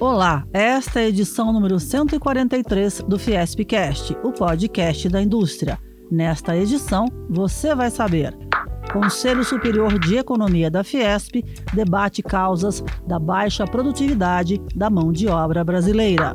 Olá, 0.00 0.46
esta 0.54 0.98
é 0.98 1.04
a 1.04 1.08
edição 1.08 1.52
número 1.52 1.78
143 1.78 3.02
do 3.06 3.18
Fiespcast, 3.18 4.16
o 4.24 4.32
podcast 4.32 5.06
da 5.10 5.20
indústria. 5.20 5.78
Nesta 6.10 6.56
edição, 6.56 7.04
você 7.28 7.74
vai 7.74 7.90
saber. 7.90 8.34
Conselho 8.94 9.44
Superior 9.44 9.98
de 9.98 10.16
Economia 10.16 10.70
da 10.70 10.82
Fiesp 10.82 11.44
debate 11.74 12.22
causas 12.22 12.82
da 13.06 13.18
baixa 13.18 13.66
produtividade 13.66 14.58
da 14.74 14.88
mão 14.88 15.12
de 15.12 15.28
obra 15.28 15.62
brasileira. 15.62 16.32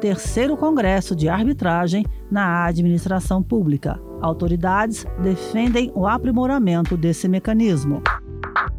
Terceiro 0.00 0.56
Congresso 0.56 1.16
de 1.16 1.28
Arbitragem 1.28 2.06
na 2.30 2.64
Administração 2.64 3.42
Pública. 3.42 4.00
Autoridades 4.22 5.04
defendem 5.20 5.90
o 5.96 6.06
aprimoramento 6.06 6.96
desse 6.96 7.26
mecanismo. 7.26 8.00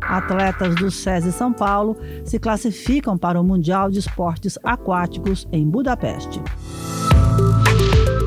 Atletas 0.09 0.73
do 0.73 0.89
SESI 0.89 1.31
São 1.31 1.53
Paulo 1.53 1.95
se 2.25 2.39
classificam 2.39 3.15
para 3.15 3.39
o 3.39 3.43
Mundial 3.43 3.91
de 3.91 3.99
Esportes 3.99 4.57
Aquáticos 4.63 5.47
em 5.51 5.69
Budapeste. 5.69 6.41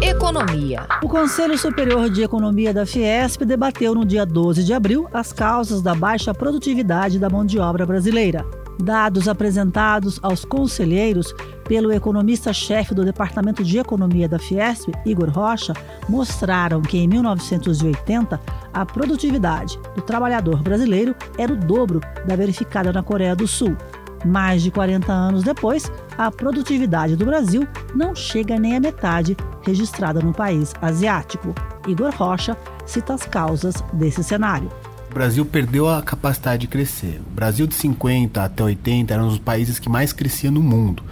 Economia. 0.01 0.87
O 1.03 1.09
Conselho 1.09 1.59
Superior 1.59 2.09
de 2.09 2.23
Economia 2.23 2.73
da 2.73 2.87
Fiesp 2.87 3.43
debateu 3.45 3.97
no 3.97 4.05
dia 4.05 4.25
12 4.25 4.63
de 4.63 4.73
abril 4.73 5.09
as 5.13 5.33
causas 5.33 5.83
da 5.83 5.95
baixa 5.95 6.33
produtividade 6.33 7.19
da 7.19 7.29
mão 7.29 7.45
de 7.45 7.59
obra 7.59 7.85
brasileira. 7.85 8.47
Dados 8.79 9.27
apresentados 9.27 10.21
aos 10.23 10.45
conselheiros 10.45 11.35
pelo 11.65 11.93
economista-chefe 11.93 12.95
do 12.95 13.05
Departamento 13.05 13.65
de 13.65 13.79
Economia 13.79 14.29
da 14.29 14.39
Fiesp, 14.39 14.91
Igor 15.05 15.31
Rocha, 15.31 15.73
mostraram 16.09 16.81
que 16.81 16.99
em 16.99 17.09
1980 17.09 18.41
a 18.73 18.85
produtividade 18.87 19.79
do 19.95 20.03
trabalhador 20.03 20.63
brasileiro 20.63 21.15
era 21.39 21.53
o 21.53 21.57
dobro 21.57 22.01
da 22.27 22.37
verificada 22.37 22.93
na 22.93 23.03
Coreia 23.03 23.37
do 23.37 23.47
Sul. 23.47 23.77
Mais 24.25 24.63
de 24.63 24.71
40 24.71 25.13
anos 25.13 25.43
depois, 25.43 25.91
a 26.17 26.31
produtividade 26.31 27.17
do 27.17 27.27
Brasil 27.27 27.67
não 27.95 28.15
chega 28.15 28.59
nem 28.59 28.77
à 28.77 28.81
metade 28.81 29.37
registrada 29.63 30.21
no 30.21 30.33
país 30.33 30.73
asiático. 30.81 31.55
Igor 31.87 32.15
Rocha 32.15 32.57
cita 32.87 33.15
as 33.15 33.27
causas 33.27 33.83
desse 33.93 34.23
cenário. 34.23 34.71
O 35.11 35.15
Brasil 35.15 35.45
perdeu 35.45 35.89
a 35.89 36.01
capacidade 36.01 36.63
de 36.63 36.69
crescer. 36.69 37.21
O 37.27 37.35
Brasil 37.35 37.67
de 37.67 37.75
50 37.75 38.43
até 38.43 38.63
80 38.63 39.13
era 39.13 39.23
um 39.23 39.29
dos 39.29 39.39
países 39.39 39.79
que 39.79 39.89
mais 39.89 40.13
crescia 40.13 40.51
no 40.51 40.63
mundo, 40.63 41.03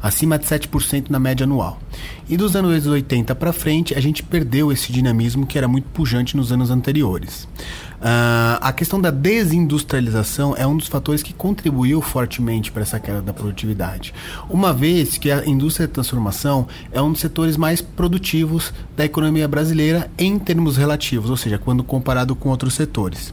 acima 0.00 0.38
de 0.38 0.46
7% 0.46 1.10
na 1.10 1.18
média 1.18 1.44
anual. 1.44 1.80
E 2.28 2.36
dos 2.36 2.54
anos 2.54 2.86
80 2.86 3.34
para 3.34 3.52
frente, 3.52 3.94
a 3.94 4.00
gente 4.00 4.22
perdeu 4.22 4.70
esse 4.70 4.92
dinamismo 4.92 5.46
que 5.46 5.56
era 5.56 5.66
muito 5.66 5.88
pujante 5.88 6.36
nos 6.36 6.52
anos 6.52 6.70
anteriores. 6.70 7.48
Uh, 7.98 8.54
a 8.60 8.72
questão 8.72 9.00
da 9.00 9.10
desindustrialização 9.10 10.54
é 10.56 10.64
um 10.64 10.76
dos 10.76 10.86
fatores 10.86 11.20
que 11.20 11.32
contribuiu 11.32 12.00
fortemente 12.00 12.70
para 12.70 12.82
essa 12.82 13.00
queda 13.00 13.20
da 13.20 13.32
produtividade. 13.32 14.14
Uma 14.48 14.72
vez 14.72 15.18
que 15.18 15.32
a 15.32 15.44
indústria 15.44 15.88
de 15.88 15.94
transformação 15.94 16.68
é 16.92 17.02
um 17.02 17.10
dos 17.10 17.20
setores 17.20 17.56
mais 17.56 17.80
produtivos 17.80 18.72
da 18.96 19.04
economia 19.04 19.48
brasileira 19.48 20.08
em 20.16 20.38
termos 20.38 20.76
relativos, 20.76 21.28
ou 21.28 21.36
seja, 21.36 21.58
quando 21.58 21.82
comparado 21.82 22.36
com 22.36 22.50
outros 22.50 22.74
setores. 22.74 23.30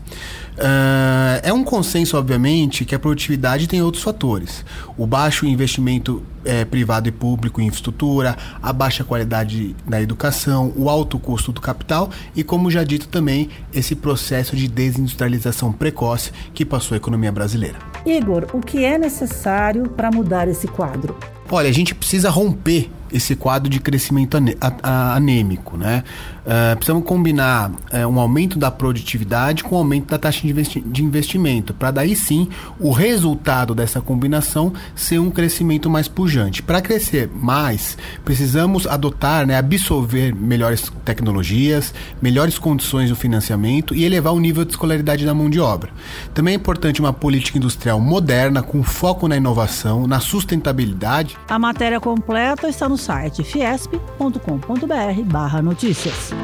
Uh, 0.55 1.41
é 1.43 1.53
um 1.53 1.63
consenso, 1.63 2.17
obviamente, 2.17 2.86
que 2.86 2.95
a 2.95 2.99
produtividade 2.99 3.67
tem 3.67 3.83
outros 3.83 4.03
fatores. 4.03 4.66
O 4.97 5.05
baixo 5.05 5.45
investimento 5.45 6.23
é, 6.45 6.63
privado 6.63 7.09
e 7.09 7.11
público 7.11 7.59
em 7.59 7.66
infraestrutura, 7.66 8.38
a 8.61 8.73
baixa 8.73 9.03
qualidade 9.03 9.75
da 9.88 10.02
educação, 10.02 10.73
o 10.75 10.89
alto 10.89 11.17
custo 11.20 11.52
do 11.52 11.61
capital 11.61 12.09
e, 12.36 12.44
como 12.44 12.72
já 12.72 12.84
dito 12.84 13.08
também, 13.08 13.50
esse 13.73 13.95
processo 13.95 14.56
de 14.56 14.67
desindustrialização 14.67 15.72
precoce 15.72 16.31
que 16.53 16.66
passou 16.66 16.95
a 16.95 16.98
economia 16.98 17.31
brasileira. 17.31 17.78
Igor, 18.06 18.48
o 18.53 18.59
que 18.59 18.83
é 18.83 18.98
necessário 18.98 19.89
para 19.89 20.11
mudar 20.11 20.48
esse 20.48 20.67
quadro? 20.67 21.17
Olha, 21.50 21.70
a 21.70 21.73
gente 21.73 21.94
precisa 21.94 22.30
romper 22.30 22.89
esse 23.11 23.36
quadro 23.36 23.70
de 23.70 23.80
crescimento 23.80 24.36
anêmico, 24.81 25.78
né? 25.78 26.03
Uh, 26.46 26.76
precisamos 26.76 27.04
combinar 27.04 27.72
uh, 27.72 28.08
um 28.08 28.20
aumento 28.20 28.60
da 28.60 28.70
produtividade 28.70 29.64
com 29.64 29.73
o 29.73 29.80
um 29.80 29.82
aumento 29.82 30.10
da 30.10 30.20
taxa 30.20 30.42
de, 30.42 30.50
investi 30.50 30.80
de 30.80 31.04
investimento, 31.04 31.73
para 31.73 31.89
daí 31.89 32.16
sim 32.16 32.48
o 32.80 32.92
resultado 32.92 33.73
dessa 33.73 34.00
combinação 34.00 34.72
ser 34.95 35.17
um 35.17 35.32
crescimento 35.32 35.89
mais 35.89 36.08
pujante. 36.08 36.61
Para 36.61 36.82
crescer 36.82 37.28
mais, 37.34 37.98
precisamos 38.23 38.86
adotar, 38.86 39.48
né, 39.48 39.58
absorver 39.58 40.36
melhores 40.36 40.92
tecnologias, 41.04 41.92
melhores 42.22 42.60
condições 42.60 43.10
do 43.10 43.16
financiamento 43.16 43.95
e 43.95 44.05
elevar 44.05 44.34
o 44.34 44.39
nível 44.39 44.64
de 44.64 44.70
escolaridade 44.72 45.26
da 45.26 45.34
mão 45.34 45.50
de 45.50 45.60
obra. 45.60 45.89
Também 46.32 46.54
é 46.54 46.58
importante 46.58 47.00
uma 47.00 47.11
política 47.11 47.58
industrial 47.58 48.00
moderna, 48.00 48.61
com 48.61 48.84
foco 48.84 49.28
na 49.28 49.36
inovação, 49.36 50.05
na 50.05 50.20
sustentabilidade. 50.20 51.36
A 51.50 51.58
matéria 51.58 52.00
completa 52.00 52.70
está 52.70 52.88
no 52.88 53.00
site 53.00 53.44
fiesp.com.br/notícias. 53.44 56.35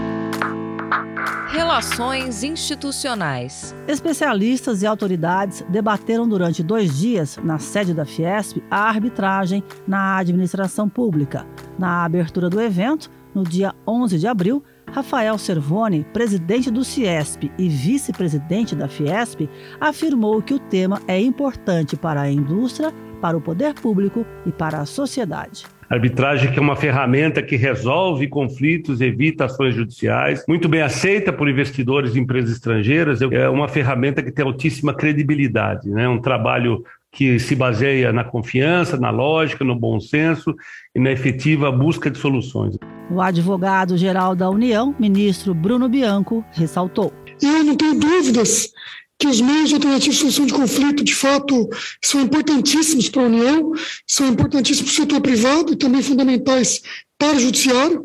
Relações 1.52 2.44
institucionais. 2.44 3.75
Especialistas 3.88 4.81
e 4.81 4.85
autoridades 4.85 5.63
debateram 5.68 6.28
durante 6.28 6.63
dois 6.63 6.97
dias, 6.97 7.38
na 7.44 7.59
sede 7.59 7.94
da 7.94 8.06
Fiesp, 8.06 8.63
a 8.69 8.88
arbitragem 8.88 9.63
na 9.88 10.18
administração 10.18 10.88
pública. 10.88 11.46
Na 11.78 12.06
abertura 12.06 12.50
do 12.50 12.62
evento, 12.62 13.09
no 13.35 13.44
dia 13.44 13.74
11 13.88 14.18
de 14.18 14.28
abril, 14.28 14.63
Rafael 14.91 15.38
Servoni, 15.38 16.06
presidente 16.13 16.69
do 16.69 16.84
Ciesp 16.84 17.52
e 17.58 17.69
vice-presidente 17.69 18.75
da 18.75 18.88
Fiesp, 18.88 19.50
afirmou 19.79 20.41
que 20.41 20.53
o 20.53 20.59
tema 20.59 21.02
é 21.08 21.19
importante 21.19 21.96
para 21.96 22.22
a 22.22 22.31
indústria, 22.31 22.94
para 23.22 23.38
o 23.38 23.41
poder 23.41 23.73
público 23.73 24.25
e 24.46 24.52
para 24.52 24.79
a 24.79 24.85
sociedade. 24.85 25.66
Arbitragem 25.91 26.50
que 26.53 26.57
é 26.57 26.62
uma 26.62 26.78
ferramenta 26.78 27.44
que 27.44 27.57
resolve 27.57 28.25
conflitos, 28.29 29.02
evita 29.02 29.44
ações 29.44 29.75
judiciais, 29.75 30.41
muito 30.47 30.69
bem 30.69 30.81
aceita 30.81 31.34
por 31.34 31.50
investidores 31.50 32.16
e 32.16 32.19
empresas 32.19 32.52
estrangeiras, 32.52 33.22
é 33.22 33.50
uma 33.50 33.68
ferramenta 33.68 34.24
que 34.24 34.31
tem 34.31 34.46
altíssima 34.46 34.94
credibilidade, 34.94 35.90
né? 35.90 36.07
um 36.07 36.22
trabalho 36.22 36.81
que 37.12 37.38
se 37.40 37.57
baseia 37.57 38.13
na 38.13 38.24
confiança, 38.24 38.96
na 38.96 39.09
lógica, 39.09 39.66
no 39.66 39.75
bom 39.75 40.00
senso 40.00 40.56
e 40.96 41.00
na 41.00 41.12
efetiva 41.12 41.69
busca 41.69 42.09
de 42.09 42.18
soluções. 42.18 42.78
O 43.09 43.19
advogado-geral 43.19 44.34
da 44.34 44.50
União, 44.50 44.96
ministro 44.97 45.53
Bruno 45.53 45.90
Bianco, 45.90 46.46
ressaltou. 46.53 47.12
Eu 47.44 47.66
não 47.66 47.75
tenho 47.75 48.00
dúvidas 48.00 48.72
que 49.21 49.27
os 49.27 49.39
meios 49.39 49.71
alternativos 49.71 50.15
de 50.15 50.19
solução 50.19 50.47
de 50.47 50.53
conflito, 50.53 51.03
de 51.03 51.13
fato, 51.13 51.69
são 52.03 52.21
importantíssimos 52.21 53.07
para 53.07 53.21
a 53.21 53.25
União, 53.27 53.71
são 54.07 54.27
importantíssimos 54.27 54.91
para 54.91 55.03
o 55.03 55.05
setor 55.05 55.21
privado 55.21 55.73
e 55.73 55.75
também 55.75 56.01
fundamentais 56.01 56.81
para 57.19 57.37
o 57.37 57.39
judiciário. 57.39 58.03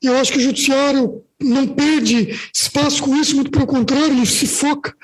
Eu 0.00 0.16
acho 0.18 0.30
que 0.30 0.38
o 0.38 0.40
judiciário 0.40 1.20
não 1.42 1.66
perde 1.66 2.38
espaço 2.54 3.02
com 3.02 3.16
isso, 3.16 3.34
muito 3.34 3.50
pelo 3.50 3.66
contrário, 3.66 4.16
ele 4.16 4.24
se 4.24 4.46
foca, 4.46 4.94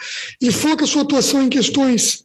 ele 0.41 0.52
foca 0.52 0.84
a 0.84 0.86
sua 0.86 1.02
atuação 1.02 1.42
em 1.42 1.48
questões 1.48 2.24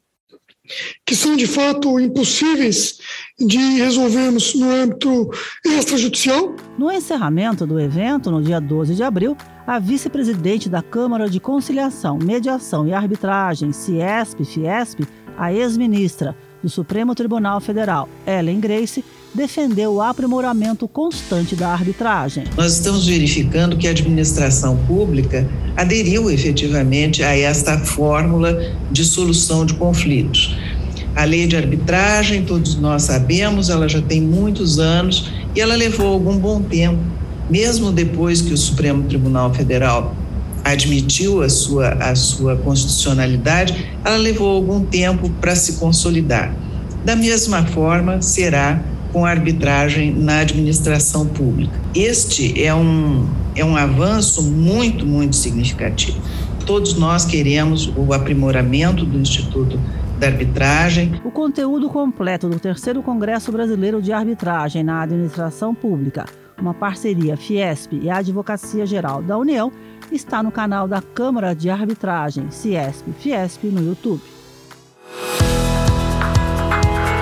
que 1.03 1.15
são 1.15 1.35
de 1.35 1.47
fato 1.47 1.99
impossíveis 1.99 2.99
de 3.39 3.57
resolvermos 3.57 4.53
no 4.53 4.69
âmbito 4.69 5.31
extrajudicial. 5.65 6.55
No 6.77 6.91
encerramento 6.91 7.65
do 7.65 7.79
evento, 7.79 8.29
no 8.29 8.43
dia 8.43 8.61
12 8.61 8.93
de 8.93 9.01
abril, 9.01 9.35
a 9.65 9.79
vice-presidente 9.79 10.69
da 10.69 10.81
Câmara 10.81 11.29
de 11.29 11.39
Conciliação, 11.39 12.17
Mediação 12.17 12.85
e 12.85 12.93
Arbitragem, 12.93 13.71
CIESP, 13.71 14.43
FIESP, 14.43 15.05
a 15.37 15.53
ex-ministra 15.53 16.35
do 16.61 16.69
Supremo 16.69 17.15
Tribunal 17.15 17.59
Federal, 17.59 18.07
Ellen 18.27 18.59
Grace, 18.59 19.03
defendeu 19.33 19.95
o 19.95 20.01
aprimoramento 20.01 20.87
constante 20.87 21.55
da 21.55 21.69
arbitragem. 21.69 22.43
Nós 22.55 22.73
estamos 22.73 23.07
verificando 23.07 23.75
que 23.75 23.87
a 23.87 23.91
administração 23.91 24.77
pública 24.85 25.49
aderiu 25.75 26.29
efetivamente 26.29 27.23
a 27.23 27.35
esta 27.35 27.79
fórmula 27.79 28.57
de 28.91 29.03
solução 29.03 29.65
de 29.65 29.73
conflitos. 29.73 30.55
A 31.15 31.25
lei 31.25 31.47
de 31.47 31.55
arbitragem, 31.55 32.43
todos 32.43 32.75
nós 32.75 33.03
sabemos, 33.03 33.69
ela 33.69 33.87
já 33.87 34.01
tem 34.01 34.21
muitos 34.21 34.79
anos 34.79 35.31
e 35.55 35.61
ela 35.61 35.75
levou 35.75 36.07
algum 36.07 36.37
bom 36.37 36.61
tempo, 36.61 36.99
mesmo 37.49 37.91
depois 37.91 38.41
que 38.41 38.53
o 38.53 38.57
Supremo 38.57 39.03
Tribunal 39.03 39.53
Federal 39.53 40.15
admitiu 40.63 41.41
a 41.41 41.49
sua, 41.49 41.89
a 41.89 42.15
sua 42.15 42.55
constitucionalidade, 42.55 43.93
ela 44.03 44.17
levou 44.17 44.55
algum 44.55 44.85
tempo 44.85 45.29
para 45.41 45.55
se 45.55 45.73
consolidar. 45.73 46.55
Da 47.03 47.15
mesma 47.15 47.65
forma, 47.65 48.21
será 48.21 48.81
com 49.11 49.25
a 49.25 49.29
arbitragem 49.29 50.13
na 50.13 50.39
administração 50.39 51.27
pública. 51.27 51.79
Este 51.93 52.63
é 52.63 52.73
um, 52.73 53.27
é 53.55 53.63
um 53.63 53.75
avanço 53.75 54.41
muito, 54.41 55.05
muito 55.05 55.35
significativo. 55.35 56.17
Todos 56.65 56.95
nós 56.95 57.25
queremos 57.25 57.91
o 57.95 58.13
aprimoramento 58.13 59.05
do 59.05 59.19
Instituto 59.19 59.77
da 60.17 60.27
Arbitragem. 60.27 61.21
O 61.25 61.29
conteúdo 61.29 61.89
completo 61.89 62.47
do 62.47 62.57
terceiro 62.57 63.03
Congresso 63.03 63.51
Brasileiro 63.51 64.01
de 64.01 64.13
Arbitragem 64.13 64.81
na 64.81 65.01
Administração 65.01 65.75
Pública, 65.75 66.25
uma 66.63 66.73
parceria 66.73 67.35
Fiesp 67.35 67.93
e 67.93 68.09
a 68.09 68.17
Advocacia 68.17 68.85
Geral 68.85 69.21
da 69.21 69.37
União, 69.37 69.69
está 70.09 70.41
no 70.41 70.51
canal 70.51 70.87
da 70.87 71.01
Câmara 71.01 71.53
de 71.53 71.69
Arbitragem, 71.69 72.49
Ciesp 72.49 73.11
Fiesp, 73.19 73.65
no 73.65 73.83
YouTube. 73.83 74.21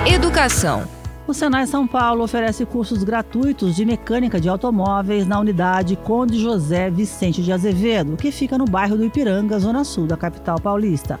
Educação. 0.06 0.84
O 1.26 1.34
Senai 1.34 1.66
São 1.66 1.86
Paulo 1.86 2.24
oferece 2.24 2.64
cursos 2.66 3.02
gratuitos 3.04 3.76
de 3.76 3.84
mecânica 3.84 4.40
de 4.40 4.48
automóveis 4.48 5.26
na 5.26 5.38
unidade 5.38 5.96
Conde 5.96 6.38
José 6.40 6.90
Vicente 6.90 7.42
de 7.42 7.52
Azevedo, 7.52 8.16
que 8.16 8.32
fica 8.32 8.58
no 8.58 8.64
bairro 8.64 8.96
do 8.96 9.04
Ipiranga, 9.04 9.58
zona 9.58 9.84
sul 9.84 10.06
da 10.06 10.16
capital 10.16 10.60
paulista. 10.60 11.18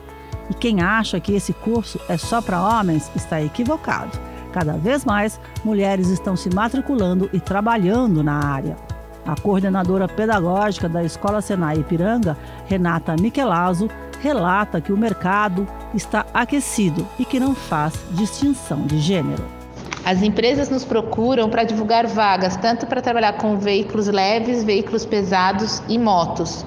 E 0.50 0.54
quem 0.54 0.80
acha 0.80 1.20
que 1.20 1.32
esse 1.32 1.52
curso 1.52 2.00
é 2.08 2.16
só 2.16 2.42
para 2.42 2.62
homens 2.62 3.10
está 3.14 3.40
equivocado. 3.42 4.31
Cada 4.52 4.74
vez 4.74 5.04
mais, 5.04 5.40
mulheres 5.64 6.08
estão 6.08 6.36
se 6.36 6.54
matriculando 6.54 7.28
e 7.32 7.40
trabalhando 7.40 8.22
na 8.22 8.44
área. 8.44 8.76
A 9.26 9.40
coordenadora 9.40 10.08
pedagógica 10.08 10.88
da 10.88 11.02
Escola 11.02 11.40
Senai 11.40 11.76
Ipiranga, 11.76 12.36
Renata 12.66 13.14
Michelazzo, 13.18 13.88
relata 14.20 14.80
que 14.80 14.92
o 14.92 14.96
mercado 14.96 15.66
está 15.94 16.26
aquecido 16.34 17.06
e 17.18 17.24
que 17.24 17.40
não 17.40 17.54
faz 17.54 17.94
distinção 18.10 18.82
de 18.82 18.98
gênero. 18.98 19.44
As 20.04 20.20
empresas 20.20 20.68
nos 20.68 20.84
procuram 20.84 21.48
para 21.48 21.62
divulgar 21.62 22.06
vagas, 22.08 22.56
tanto 22.56 22.86
para 22.86 23.00
trabalhar 23.00 23.34
com 23.34 23.56
veículos 23.56 24.08
leves, 24.08 24.64
veículos 24.64 25.06
pesados 25.06 25.80
e 25.88 25.96
motos. 25.96 26.66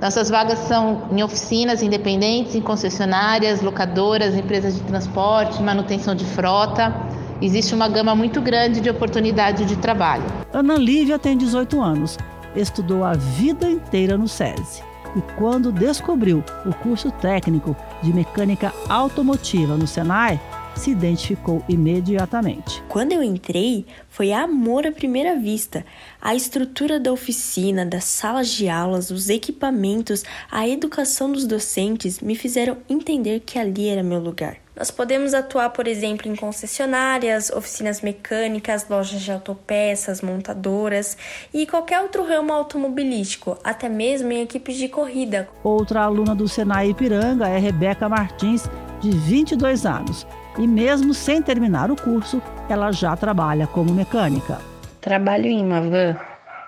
Nossas 0.00 0.30
vagas 0.30 0.60
são 0.60 1.08
em 1.10 1.20
oficinas 1.24 1.82
independentes, 1.82 2.54
em 2.54 2.60
concessionárias, 2.60 3.60
locadoras, 3.62 4.36
empresas 4.36 4.76
de 4.76 4.80
transporte, 4.82 5.60
manutenção 5.60 6.14
de 6.14 6.24
frota. 6.24 6.94
Existe 7.40 7.74
uma 7.74 7.88
gama 7.88 8.14
muito 8.14 8.40
grande 8.40 8.80
de 8.80 8.90
oportunidades 8.90 9.66
de 9.66 9.76
trabalho. 9.76 10.24
Ana 10.52 10.76
Lívia 10.76 11.18
tem 11.18 11.36
18 11.36 11.80
anos, 11.80 12.18
estudou 12.56 13.04
a 13.04 13.12
vida 13.12 13.70
inteira 13.70 14.18
no 14.18 14.26
SESI 14.26 14.82
e 15.16 15.22
quando 15.36 15.72
descobriu 15.72 16.44
o 16.66 16.74
curso 16.74 17.10
técnico 17.10 17.76
de 18.02 18.12
mecânica 18.12 18.72
automotiva 18.88 19.76
no 19.76 19.86
Senai, 19.86 20.40
se 20.76 20.90
identificou 20.90 21.64
imediatamente. 21.68 22.82
Quando 22.88 23.12
eu 23.12 23.22
entrei, 23.22 23.86
foi 24.08 24.32
amor 24.32 24.86
à 24.86 24.92
primeira 24.92 25.36
vista. 25.36 25.84
A 26.20 26.34
estrutura 26.34 26.98
da 26.98 27.12
oficina, 27.12 27.84
das 27.84 28.04
salas 28.04 28.48
de 28.48 28.68
aulas, 28.68 29.10
os 29.10 29.28
equipamentos, 29.28 30.24
a 30.50 30.68
educação 30.68 31.32
dos 31.32 31.46
docentes 31.46 32.20
me 32.20 32.34
fizeram 32.34 32.78
entender 32.88 33.40
que 33.40 33.58
ali 33.58 33.88
era 33.88 34.02
meu 34.02 34.20
lugar. 34.20 34.56
Nós 34.78 34.92
podemos 34.92 35.34
atuar, 35.34 35.70
por 35.70 35.88
exemplo, 35.88 36.30
em 36.30 36.36
concessionárias, 36.36 37.50
oficinas 37.50 38.00
mecânicas, 38.00 38.86
lojas 38.88 39.20
de 39.20 39.32
autopeças, 39.32 40.22
montadoras 40.22 41.16
e 41.52 41.66
qualquer 41.66 42.00
outro 42.00 42.24
ramo 42.24 42.52
automobilístico, 42.52 43.58
até 43.64 43.88
mesmo 43.88 44.30
em 44.30 44.42
equipes 44.42 44.76
de 44.76 44.88
corrida. 44.88 45.48
Outra 45.64 46.02
aluna 46.02 46.32
do 46.32 46.46
Senai 46.46 46.90
Ipiranga 46.90 47.48
é 47.48 47.58
Rebeca 47.58 48.08
Martins, 48.08 48.70
de 49.00 49.10
22 49.10 49.84
anos 49.84 50.24
e, 50.58 50.66
mesmo 50.66 51.14
sem 51.14 51.40
terminar 51.40 51.90
o 51.90 51.96
curso, 51.96 52.42
ela 52.68 52.92
já 52.92 53.16
trabalha 53.16 53.66
como 53.66 53.92
mecânica. 53.92 54.58
Trabalho 55.00 55.46
em 55.46 55.64
uma 55.64 55.80
van 55.80 56.16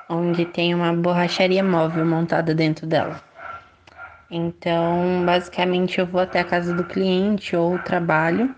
onde 0.08 0.44
tem 0.44 0.74
uma 0.74 0.92
borracharia 0.92 1.62
móvel 1.62 2.04
montada 2.04 2.54
dentro 2.54 2.86
dela. 2.86 3.20
Então, 4.30 5.22
basicamente, 5.24 5.98
eu 5.98 6.06
vou 6.06 6.20
até 6.20 6.40
a 6.40 6.44
casa 6.44 6.74
do 6.74 6.84
cliente 6.84 7.56
ou 7.56 7.78
trabalho 7.78 8.54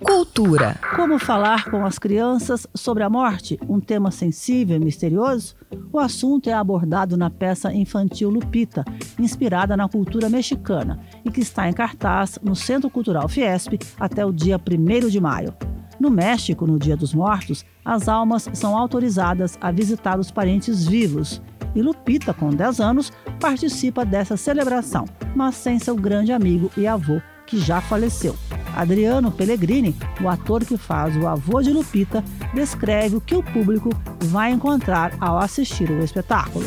Cultura. 0.00 0.78
Como 0.94 1.18
falar 1.18 1.68
com 1.70 1.84
as 1.84 1.98
crianças 1.98 2.66
sobre 2.74 3.02
a 3.02 3.10
morte, 3.10 3.58
um 3.68 3.80
tema 3.80 4.10
sensível 4.10 4.76
e 4.76 4.84
misterioso? 4.84 5.56
O 5.92 5.98
assunto 5.98 6.48
é 6.48 6.52
abordado 6.52 7.16
na 7.16 7.28
peça 7.28 7.72
infantil 7.74 8.30
Lupita, 8.30 8.84
inspirada 9.18 9.76
na 9.76 9.88
cultura 9.88 10.28
mexicana 10.28 11.00
e 11.24 11.30
que 11.30 11.40
está 11.40 11.68
em 11.68 11.72
cartaz 11.72 12.38
no 12.42 12.54
Centro 12.54 12.88
Cultural 12.88 13.28
Fiesp 13.28 13.78
até 13.98 14.24
o 14.24 14.32
dia 14.32 14.58
1 14.58 15.08
de 15.08 15.20
maio. 15.20 15.54
No 15.98 16.10
México, 16.10 16.66
no 16.66 16.78
Dia 16.78 16.96
dos 16.96 17.12
Mortos, 17.12 17.64
as 17.84 18.08
almas 18.08 18.48
são 18.52 18.76
autorizadas 18.76 19.58
a 19.60 19.72
visitar 19.72 20.20
os 20.20 20.30
parentes 20.30 20.86
vivos. 20.86 21.42
E 21.74 21.82
Lupita, 21.82 22.32
com 22.32 22.50
10 22.50 22.80
anos, 22.80 23.12
participa 23.40 24.04
dessa 24.04 24.36
celebração, 24.36 25.04
mas 25.34 25.56
sem 25.56 25.78
seu 25.78 25.96
grande 25.96 26.32
amigo 26.32 26.70
e 26.76 26.86
avô, 26.86 27.20
que 27.46 27.58
já 27.58 27.80
faleceu. 27.80 28.36
Adriano 28.78 29.32
Pellegrini, 29.32 29.92
o 30.22 30.28
ator 30.28 30.64
que 30.64 30.76
faz 30.78 31.16
o 31.16 31.26
avô 31.26 31.60
de 31.60 31.72
Lupita, 31.72 32.24
descreve 32.54 33.16
o 33.16 33.20
que 33.20 33.34
o 33.34 33.42
público 33.42 33.90
vai 34.20 34.52
encontrar 34.52 35.16
ao 35.20 35.36
assistir 35.36 35.90
o 35.90 36.00
espetáculo. 36.00 36.64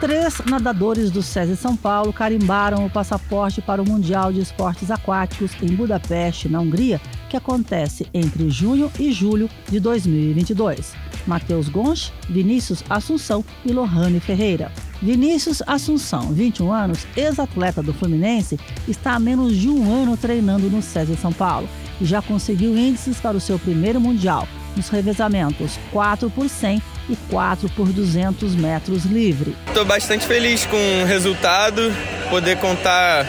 Três 0.02 0.42
nadadores 0.50 1.12
do 1.12 1.22
SESI 1.22 1.54
São 1.54 1.76
Paulo 1.76 2.12
carimbaram 2.12 2.84
o 2.84 2.90
passaporte 2.90 3.62
para 3.62 3.80
o 3.80 3.88
Mundial 3.88 4.32
de 4.32 4.40
Esportes 4.40 4.90
Aquáticos 4.90 5.52
em 5.62 5.76
Budapeste, 5.76 6.48
na 6.48 6.58
Hungria, 6.58 7.00
que 7.30 7.36
acontece 7.36 8.08
entre 8.12 8.50
junho 8.50 8.90
e 8.98 9.12
julho 9.12 9.48
de 9.68 9.78
2022. 9.78 10.92
Matheus 11.24 11.68
Gonch, 11.68 12.12
Vinícius 12.28 12.82
Assunção 12.90 13.44
e 13.64 13.72
Lohane 13.72 14.18
Ferreira. 14.18 14.72
Vinícius 15.00 15.62
Assunção, 15.68 16.32
21 16.32 16.72
anos, 16.72 17.06
ex-atleta 17.16 17.80
do 17.80 17.94
Fluminense, 17.94 18.58
está 18.88 19.12
há 19.12 19.20
menos 19.20 19.56
de 19.56 19.68
um 19.68 19.88
ano 19.88 20.16
treinando 20.16 20.68
no 20.68 20.82
SESI 20.82 21.14
São 21.14 21.32
Paulo 21.32 21.68
e 22.00 22.04
já 22.04 22.20
conseguiu 22.20 22.76
índices 22.76 23.20
para 23.20 23.36
o 23.36 23.40
seu 23.40 23.56
primeiro 23.56 24.00
Mundial, 24.00 24.48
nos 24.76 24.88
revezamentos 24.88 25.78
4 25.92 26.28
por 26.28 26.48
100 26.48 26.82
e 27.08 27.16
4 27.30 27.68
por 27.70 27.88
200 27.88 28.54
metros 28.54 29.04
livre. 29.04 29.56
Estou 29.66 29.84
bastante 29.84 30.26
feliz 30.26 30.66
com 30.66 31.02
o 31.02 31.06
resultado, 31.06 31.92
poder 32.30 32.58
contar 32.58 33.26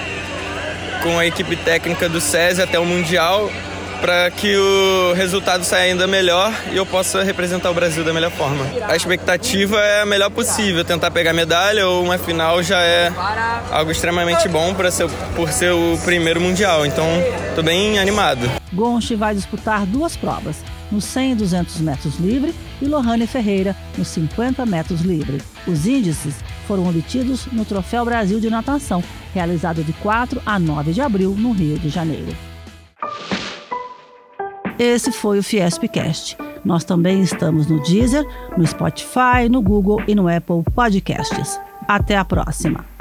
com 1.02 1.20
a 1.20 1.26
equipe 1.26 1.56
técnica 1.56 2.08
do 2.08 2.22
SESI 2.22 2.62
até 2.62 2.80
o 2.80 2.86
Mundial 2.86 3.50
para 4.04 4.30
que 4.32 4.54
o 4.54 5.14
resultado 5.14 5.64
saia 5.64 5.94
ainda 5.94 6.06
melhor 6.06 6.54
e 6.74 6.76
eu 6.76 6.86
possa 6.86 7.24
representar 7.24 7.72
o 7.72 7.74
Brasil 7.74 8.04
da 8.04 8.12
melhor 8.12 8.32
forma. 8.32 8.66
A 8.86 8.98
expectativa 8.98 9.80
é 9.80 10.02
a 10.02 10.06
melhor 10.06 10.30
possível, 10.30 10.84
tentar 10.84 11.10
pegar 11.10 11.32
medalha 11.32 11.88
ou 11.88 12.04
uma 12.04 12.18
final 12.18 12.62
já 12.62 12.82
é 12.82 13.10
algo 13.72 13.92
extremamente 13.92 14.50
bom 14.50 14.74
para 14.74 14.92
ser 14.92 15.08
por 15.38 15.50
ser 15.54 15.72
o 15.72 15.98
primeiro 16.04 16.42
mundial. 16.42 16.86
Então, 16.86 17.08
estou 17.48 17.64
bem 17.64 17.98
animado. 17.98 18.52
Gonchi 18.74 19.16
vai 19.16 19.34
disputar 19.34 19.86
duas 19.86 20.18
provas, 20.18 20.58
nos 20.94 21.04
100 21.06 21.32
e 21.32 21.36
200 21.36 21.82
metros 21.82 22.18
livre 22.18 22.54
e 22.82 22.86
Lohane 22.86 23.26
Ferreira 23.28 23.76
nos 23.98 24.08
50 24.10 24.66
metros 24.66 25.02
livre. 25.02 25.42
Os 25.68 25.86
índices 25.88 26.36
foram 26.68 26.88
obtidos 26.88 27.48
no 27.48 27.66
Troféu 27.66 28.06
Brasil 28.06 28.40
de 28.40 28.50
Natação, 28.50 29.04
realizado 29.34 29.84
de 29.84 29.92
4 29.94 30.42
a 30.46 30.60
9 30.60 30.94
de 30.94 31.02
abril 31.02 31.36
no 31.38 31.52
Rio 31.52 31.78
de 31.80 31.90
Janeiro. 31.90 32.34
Esse 34.78 35.12
foi 35.12 35.40
o 35.40 35.44
Fiespcast. 35.44 36.38
Nós 36.64 36.84
também 36.84 37.22
estamos 37.22 37.68
no 37.68 37.82
Deezer, 37.84 38.26
no 38.58 38.66
Spotify, 38.66 39.50
no 39.50 39.62
Google 39.62 40.02
e 40.08 40.16
no 40.16 40.28
Apple 40.28 40.64
Podcasts. 40.74 41.60
Até 41.88 42.16
a 42.16 42.24
próxima! 42.24 42.93